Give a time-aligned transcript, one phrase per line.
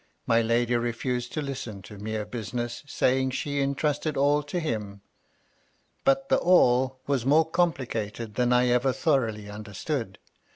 [0.25, 5.01] My lady refused to listen to mere business, saying she intrusted all to him.
[6.03, 8.79] But the" all" was more complicated than I MY LADY LUDLOW.
[8.79, 8.89] 269
[9.21, 10.17] ever thoroughly understood.